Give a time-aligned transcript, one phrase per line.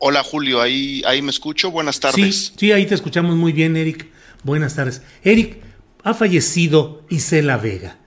[0.00, 1.70] Hola Julio, ahí, ahí me escucho.
[1.70, 2.52] Buenas Sí, tardes.
[2.56, 4.06] sí, ahí te escuchamos muy bien, Eric.
[4.44, 5.02] Buenas tardes.
[5.24, 5.58] Eric,
[6.04, 7.98] ha fallecido Isela Vega.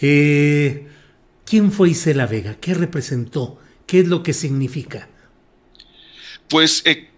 [0.00, 0.88] Eh,
[1.44, 2.56] ¿Quién fue Isela Vega?
[2.60, 3.60] ¿Qué representó?
[3.86, 5.08] ¿Qué es lo que significa?
[6.48, 7.10] Pues eh,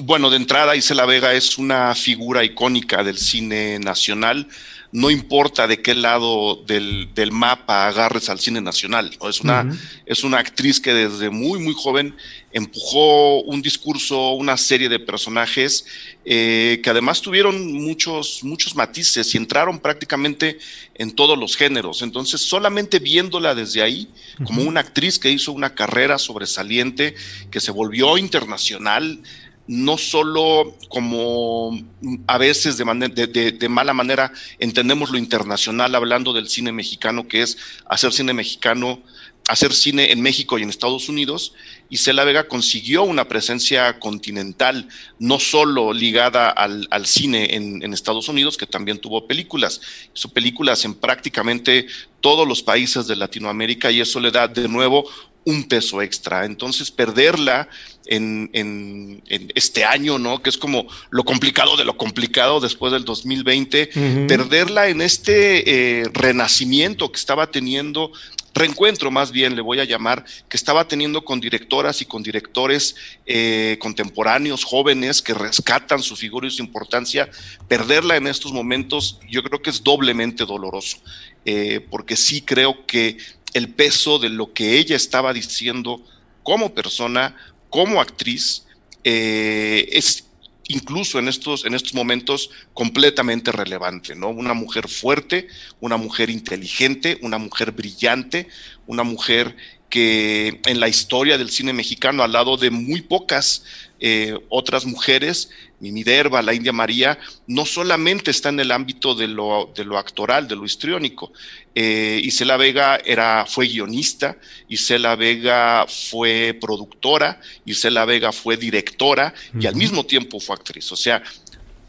[0.00, 4.46] bueno, de entrada Isela Vega es una figura icónica del cine nacional.
[4.92, 9.16] No importa de qué lado del, del mapa agarres al cine nacional.
[9.20, 9.28] ¿no?
[9.28, 9.68] Es, una,
[10.06, 12.14] es una actriz que desde muy, muy joven
[12.52, 15.84] empujó un discurso, una serie de personajes
[16.24, 20.58] eh, que además tuvieron muchos, muchos matices y entraron prácticamente
[20.94, 22.00] en todos los géneros.
[22.00, 24.08] Entonces, solamente viéndola desde ahí,
[24.44, 27.14] como una actriz que hizo una carrera sobresaliente,
[27.50, 29.20] que se volvió internacional,
[29.68, 36.32] no solo como mm, a veces de, de- de- mala manera entendemos lo internacional hablando
[36.32, 39.00] del cine mexicano, que es hacer cine mexicano,
[39.48, 41.52] hacer cine en México y en Estados Unidos,
[41.88, 44.88] y Cela Vega consiguió una presencia continental,
[45.20, 49.80] no solo ligada al, al cine en, en Estados Unidos, que también tuvo películas,
[50.14, 51.86] hizo películas en prácticamente
[52.20, 55.08] todos los países de Latinoamérica y eso le da de nuevo
[55.46, 56.44] un peso extra.
[56.44, 57.68] Entonces, perderla
[58.04, 60.42] en, en- en este año, ¿no?
[60.42, 64.26] Que es como lo complicado de lo complicado después del 2020, Ujú.
[64.26, 68.12] perderla en este eh, renacimiento que estaba teniendo,
[68.54, 72.94] reencuentro más bien le voy a llamar, que estaba teniendo con directoras y con directores
[73.26, 77.28] eh, contemporáneos, jóvenes, que rescatan su figura y su importancia,
[77.68, 80.98] perderla en estos momentos yo creo que es doblemente doloroso,
[81.44, 83.18] eh, porque sí creo que
[83.56, 86.02] el peso de lo que ella estaba diciendo
[86.42, 87.34] como persona,
[87.70, 88.64] como actriz,
[89.02, 90.26] eh, es
[90.68, 94.28] incluso en estos, en estos momentos completamente relevante, ¿no?
[94.28, 95.48] Una mujer fuerte,
[95.80, 98.48] una mujer inteligente, una mujer brillante,
[98.86, 99.56] una mujer
[99.88, 103.64] que en la historia del cine mexicano, al lado de muy pocas
[104.00, 105.50] eh, otras mujeres,
[105.80, 110.48] Derba, la India María, no solamente está en el ámbito de lo, de lo actoral,
[110.48, 111.32] de lo histriónico.
[111.74, 114.38] Eh, Isela Vega era, fue guionista,
[114.68, 120.90] Isela Vega fue productora, Isela Vega fue directora y al mismo tiempo fue actriz.
[120.92, 121.22] O sea,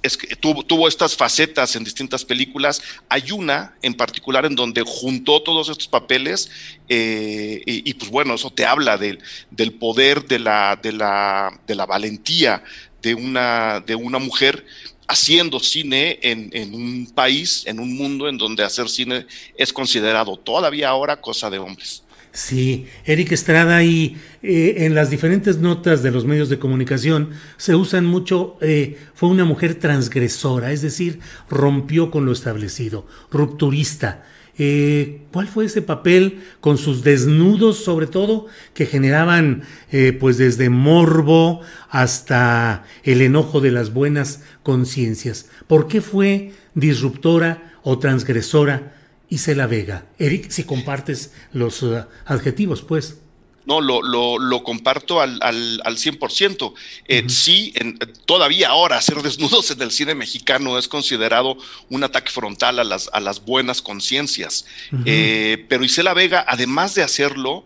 [0.08, 2.82] es que tuvo, tuvo estas facetas en distintas películas.
[3.10, 6.50] Hay una en particular en donde juntó todos estos papeles
[6.90, 11.86] eh, y, pues bueno, eso te habla del poder, de la, de, la, de la
[11.86, 12.64] valentía
[13.02, 14.66] de una, de una mujer
[15.08, 19.26] haciendo cine en, en un país, en un mundo en donde hacer cine
[19.56, 22.04] es considerado todavía ahora cosa de hombres.
[22.38, 27.74] Sí, Eric Estrada y eh, en las diferentes notas de los medios de comunicación se
[27.74, 34.24] usan mucho, eh, fue una mujer transgresora, es decir, rompió con lo establecido, rupturista.
[34.60, 40.70] Eh, ¿Cuál fue ese papel con sus desnudos, sobre todo, que generaban, eh, pues desde
[40.70, 45.50] morbo hasta el enojo de las buenas conciencias?
[45.66, 48.94] ¿Por qué fue disruptora o transgresora
[49.30, 50.06] Isela Vega?
[50.20, 53.18] Eric, si compartes los uh, adjetivos, pues.
[53.66, 56.74] No, lo, lo, lo comparto al, al, al 100%.
[57.08, 57.30] Eh, uh -huh.
[57.30, 61.58] Sí, en, todavía ahora hacer desnudos en el cine mexicano es considerado
[61.90, 64.66] un ataque frontal a las, a las buenas conciencias.
[64.92, 65.04] Uh -huh.
[65.06, 67.66] eh, pero Isela Vega, además de hacerlo,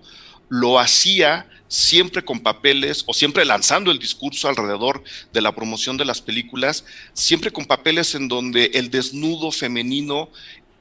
[0.49, 6.03] lo hacía siempre con papeles o siempre lanzando el discurso alrededor de la promoción de
[6.03, 6.83] las películas,
[7.13, 10.29] siempre con papeles en donde el desnudo femenino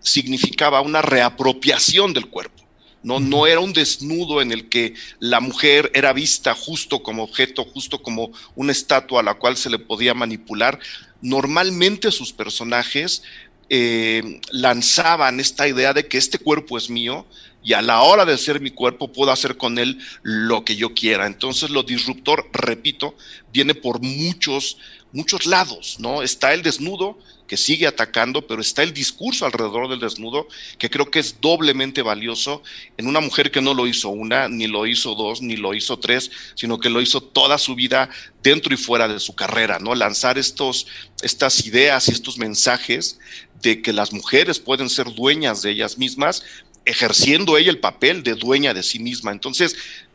[0.00, 2.64] significaba una reapropiación del cuerpo
[3.02, 7.64] No, no era un desnudo en el que la mujer era vista justo como objeto,
[7.64, 10.78] justo como una estatua a la cual se le podía manipular.
[11.22, 13.22] Normalmente sus personajes
[13.70, 17.24] eh, lanzaban esta idea de que este cuerpo es mío
[17.62, 20.94] y a la hora de ser mi cuerpo puedo hacer con él lo que yo
[20.94, 21.26] quiera.
[21.26, 23.14] Entonces lo disruptor, repito,
[23.52, 24.78] viene por muchos,
[25.12, 26.22] muchos lados, ¿no?
[26.22, 27.18] Está el desnudo,
[27.50, 30.46] que sigue atacando, pero está el discurso alrededor del desnudo
[30.78, 32.62] que creo que es doblemente valioso
[32.96, 35.98] en una mujer que no lo hizo una, ni lo hizo dos, ni lo hizo
[35.98, 38.08] tres, sino que lo hizo toda su vida
[38.40, 39.96] dentro y fuera de su carrera, ¿no?
[39.96, 40.86] Lanzar estos,
[41.22, 43.18] estas ideas y estos mensajes
[43.60, 46.44] de que las mujeres pueden ser dueñas de ellas mismas,
[46.84, 49.32] ejerciendo ella el papel de dueña de sí misma.
[49.32, 49.74] Entonces,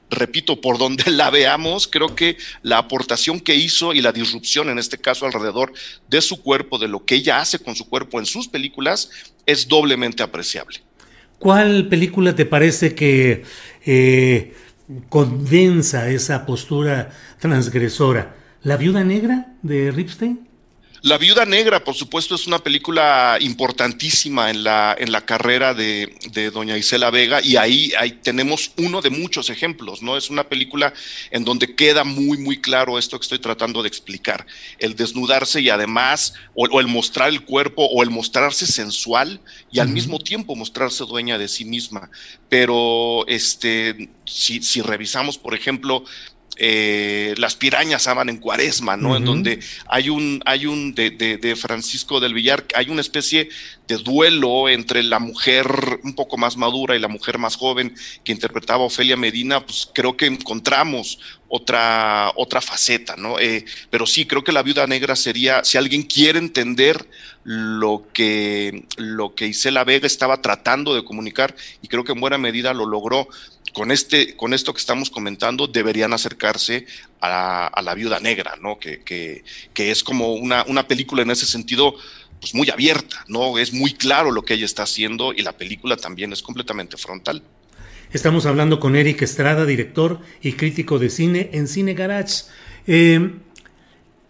[0.09, 4.79] repito, por donde la veamos, creo que la aportación que hizo y la disrupción, en
[4.79, 5.73] este caso, alrededor
[6.07, 9.09] de su cuerpo, de lo que ella hace con su cuerpo en sus películas,
[9.45, 10.81] es doblemente apreciable.
[11.39, 13.43] ¿Cuál película te parece que
[13.85, 14.53] eh,
[15.09, 18.35] condensa esa postura transgresora?
[18.63, 20.47] ¿La viuda negra de Ripstein?
[21.05, 26.11] La Viuda Negra, por supuesto, es una película importantísima en la, en la carrera de,
[26.51, 30.17] doña Isela Vega y ahí, ahí, tenemos uno de muchos ejemplos, ¿no?
[30.17, 30.95] Es una película
[31.29, 34.47] en donde queda muy, muy claro esto que estoy tratando de explicar,
[34.79, 39.41] el desnudarse y además, o, el mostrar el cuerpo o el mostrarse sensual
[39.71, 42.09] y al mismo tiempo mostrarse dueña de sí misma.
[42.49, 46.03] Pero este, si, si revisamos, por ejemplo,
[46.57, 49.17] eh, las pirañas aman en cuaresma, ¿no?
[49.17, 53.49] En donde hay un, hay un de, de, Francisco del Villar, hay una especie
[53.87, 55.67] de duelo entre la mujer
[56.03, 57.93] un poco más madura y la mujer más joven
[58.23, 63.39] que interpretaba Ofelia Medina, pues creo que encontramos otra, otra faceta, ¿no?
[63.39, 67.05] Eh, pero sí, creo que la viuda negra sería, si alguien quiere entender
[67.43, 72.37] lo que, lo que Isela Vega estaba tratando de comunicar, y creo que en buena
[72.37, 73.27] medida lo logró,
[73.75, 76.85] con, este, con esto que estamos comentando, deberían acercarse
[77.19, 78.79] a, la viuda negra, ¿no?
[78.79, 81.93] Que, que, es como una, una, película en ese sentido,
[82.39, 83.57] pues muy abierta, ¿no?
[83.57, 87.43] Es muy claro lo que ella está haciendo y la película también es completamente frontal.
[88.13, 92.45] Estamos hablando con Eric Estrada, director y crítico de cine en Cine Garage.
[92.87, 93.29] Eh,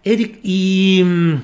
[0.03, 1.44] Eric, y mm,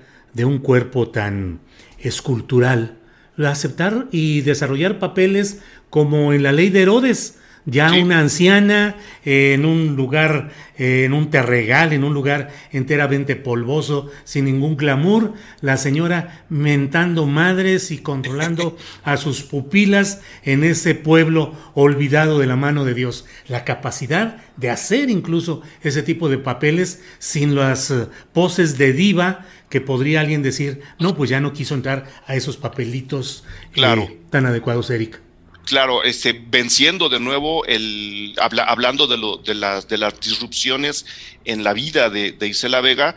[0.33, 1.59] de un cuerpo tan
[1.99, 2.97] escultural,
[3.37, 9.95] aceptar y desarrollar papeles como en la ley de Herodes, ya una anciana en un
[9.95, 17.25] lugar, en un terregal, en un lugar enteramente polvoso, sin ningún glamour, la señora mentando
[17.25, 23.25] madres y controlando a sus pupilas en ese pueblo olvidado de la mano de Dios.
[23.47, 29.45] La capacidad de hacer incluso ese tipo de papeles sin las eh, poses de diva
[29.69, 34.45] que podría alguien decir, no, pues ya no quiso entrar a esos papelitos eh, tan
[34.45, 35.21] adecuados, Eric.
[35.65, 41.05] Claro, este, venciendo de nuevo, el, hablando de, lo, de, las, de las disrupciones
[41.45, 43.15] en la vida de, Isela Vega,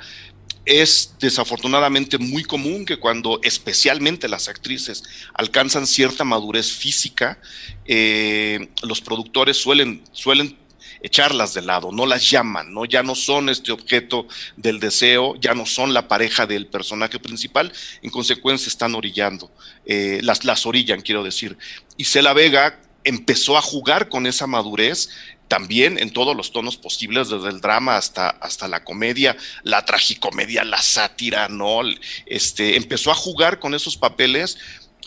[0.66, 5.02] es desafortunadamente muy común que cuando especialmente las actrices
[5.34, 7.38] alcanzan cierta madurez física,
[7.84, 10.56] eh, los productores suelen, suelen
[11.04, 12.86] echarlas de lado, no las llaman, ¿no?
[12.86, 17.70] Ya no son este objeto del deseo, ya no son la pareja del personaje principal,
[18.00, 19.52] en consecuencia están orillando,
[19.84, 21.58] eh, las, las orillan, quiero decir.
[21.98, 25.10] Y Cela Vega empezó a jugar con esa madurez
[25.46, 30.64] también en todos los tonos posibles, desde el drama hasta, hasta la comedia, la tragicomedia,
[30.64, 31.82] la sátira, ¿no?
[32.24, 34.56] Este, empezó a jugar con esos papeles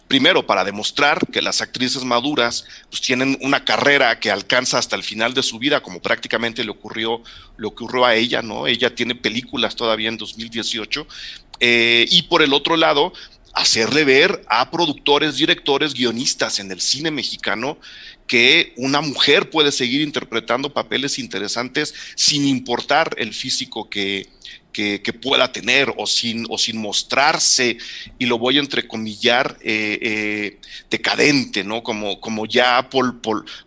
[0.08, 5.04] primero para demostrar que las actrices maduras pues, tienen una carrera que alcanza hasta el
[5.04, 7.22] final de su vida, como prácticamente le ocurrió,
[7.58, 8.68] le ocurrió a ella, ¿no?
[8.68, 11.08] Ella tiene películas todavía en 2018.
[11.60, 13.14] Eh, y por el otro lado,
[13.54, 17.80] hacerle ver a productores, directores, guionistas en el cine mexicano
[18.28, 24.30] que una mujer puede seguir interpretando papeles interesantes sin importar el físico que,
[24.78, 27.78] que, pueda tener o sin, o sin mostrarse,
[28.20, 31.82] y lo voy a entrecomillar, eh, eh, decadente, ¿no?
[31.82, 33.20] Como, como ya pol,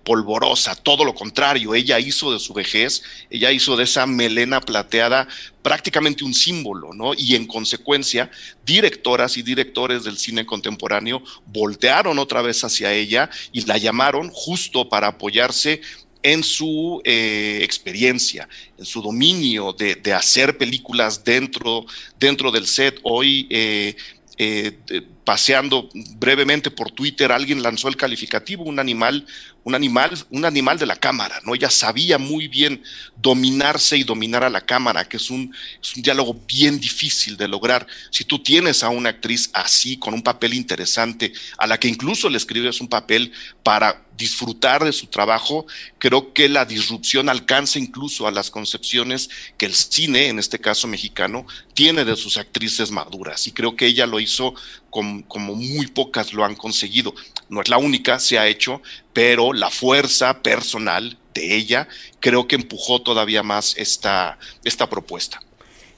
[0.05, 5.27] polvorosa, todo lo contrario, ella hizo de su vejez, ella hizo de esa melena plateada
[5.63, 7.13] prácticamente un símbolo, ¿no?
[7.17, 8.31] Y en consecuencia,
[8.65, 14.89] directoras y directores del cine contemporáneo voltearon otra vez hacia ella y la llamaron justo
[14.89, 15.81] para apoyarse
[16.23, 18.49] en su eh, experiencia,
[18.79, 21.87] en su dominio de, hacer películas dentro,
[22.19, 22.99] dentro del set.
[23.03, 23.95] Hoy, eh,
[24.39, 24.77] eh,
[25.25, 29.27] paseando brevemente por Twitter, alguien lanzó el calificativo, un animal
[29.63, 31.55] un animal, un animal de la cámara, ¿no?
[31.55, 32.83] Ella sabía muy bien
[33.17, 37.49] dominarse y dominar a la cámara, que es un, es un diálogo bien difícil de
[37.49, 37.87] lograr.
[38.11, 42.31] Si tú tienes a una actriz así, con un papel interesante, a la que incluso
[42.31, 45.67] le escribes un papel para disfrutar de su trabajo,
[45.99, 50.87] creo que la disrupción alcanza incluso a las concepciones que el cine, en este caso
[50.87, 53.47] mexicano, tiene de sus actrices maduras.
[53.47, 54.55] Y creo que ella lo hizo
[54.91, 57.15] como, como muy pocas lo han conseguido.
[57.49, 61.89] No es la única, se ha hecho, pero la fuerza personal de ella
[62.21, 65.41] creo que empujó todavía más esta, esta propuesta.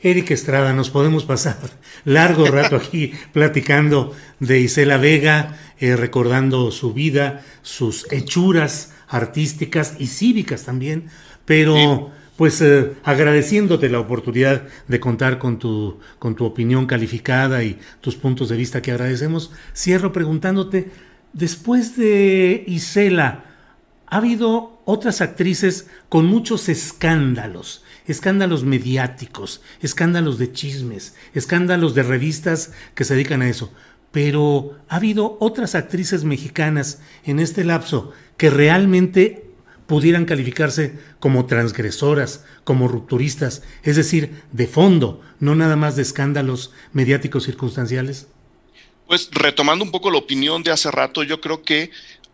[0.00, 1.58] Eric Estrada, nos podemos pasar
[2.04, 10.06] largo rato aquí platicando de Isela Vega, eh, recordando su vida, sus hechuras artísticas y
[10.08, 11.08] cívicas también,
[11.44, 12.10] pero
[12.42, 18.16] pues eh, agradeciéndote la oportunidad de contar con tu, con tu opinión calificada y tus
[18.16, 20.90] puntos de vista que agradecemos, cierro preguntándote,
[21.32, 23.44] después de Isela,
[24.08, 32.72] ha habido otras actrices con muchos escándalos, escándalos mediáticos, escándalos de chismes, escándalos de revistas
[32.96, 33.72] que se dedican a eso.
[34.10, 39.51] Pero ha habido otras actrices mexicanas en este lapso que realmente
[39.86, 46.72] pudieran calificarse como transgresoras, como rupturistas, es decir, de fondo, no nada más de escándalos
[46.92, 48.28] mediáticos circunstanciales?
[49.06, 51.90] Pues retomando un poco la opinión de hace rato, yo creo que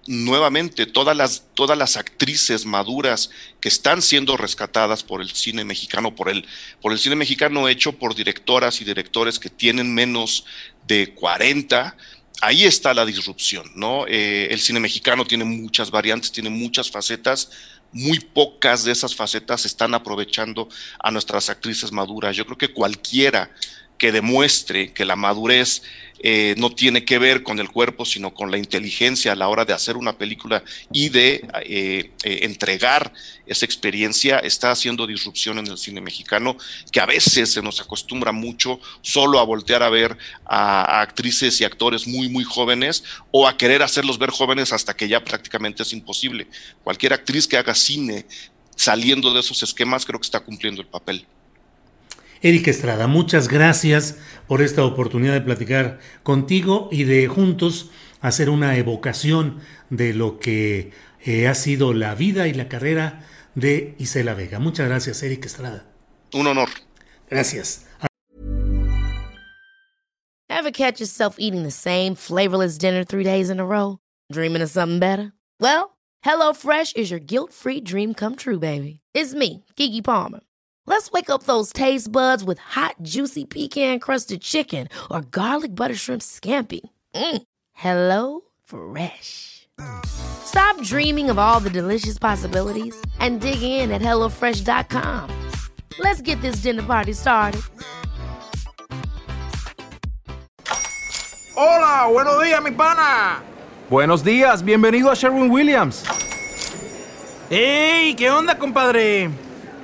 [0.08, 6.14] nuevamente todas las, todas las actrices maduras que están siendo rescatadas por el cine mexicano,
[6.14, 6.46] por el,
[6.80, 10.46] por el cine mexicano hecho por directoras y directores que tienen menos
[10.86, 11.94] de 40,
[12.40, 14.06] ahí está la disrupción, ¿no?
[14.06, 17.50] Eh, el cine mexicano tiene muchas variantes, tiene muchas facetas,
[17.92, 20.68] muy pocas de esas facetas están aprovechando
[20.98, 22.36] a nuestras actrices maduras.
[22.36, 23.50] Yo creo que cualquiera
[23.98, 25.82] que demuestre que la madurez
[26.20, 29.64] eh, no tiene que ver con el cuerpo, sino con la inteligencia a la hora
[29.64, 33.12] de hacer una película y de eh, eh, entregar
[33.46, 36.56] esa experiencia, está haciendo disrupción en el cine mexicano,
[36.90, 41.64] que a veces se nos acostumbra mucho solo a voltear a ver a, actrices y
[41.64, 45.92] actores muy, muy jóvenes o a querer hacerlos ver jóvenes hasta que ya prácticamente es
[45.92, 46.48] imposible.
[46.82, 48.26] Cualquier actriz que haga cine
[48.74, 51.26] saliendo de esos esquemas creo que está cumpliendo el papel.
[52.40, 57.90] Eric Estrada, muchas gracias por esta oportunidad de platicar contigo y de juntos
[58.20, 60.92] hacer una evocación de lo que
[61.24, 64.58] eh, ha sido la vida y la carrera de Isela Vega.
[64.60, 65.84] Muchas gracias, Eric Estrada.
[66.32, 66.68] Un honor.
[67.28, 67.84] Gracias.
[70.48, 73.98] Ever catch yourself eating the same flavorless dinner three days in a row?
[74.32, 75.32] Dreaming of something better?
[75.60, 79.00] Well, HelloFresh is your guilt-free dream come true, baby.
[79.14, 80.40] It's me, Kiki Palmer.
[80.88, 85.94] Let's wake up those taste buds with hot, juicy pecan crusted chicken or garlic butter
[85.94, 86.80] shrimp scampi.
[87.14, 87.42] Mm.
[87.74, 89.68] Hello Fresh.
[90.06, 95.28] Stop dreaming of all the delicious possibilities and dig in at HelloFresh.com.
[95.98, 97.60] Let's get this dinner party started.
[101.54, 103.42] Hola, buenos días, mi pana.
[103.90, 106.02] Buenos días, bienvenido a Sherwin Williams.
[107.50, 108.14] ¡Ey!
[108.14, 109.47] ¿Qué onda, compadre?